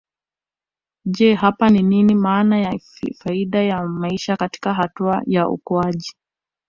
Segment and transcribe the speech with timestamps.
[1.17, 2.79] Je hapa nini maana na
[3.19, 6.13] faida ya maisha katika hatua ya ukuaji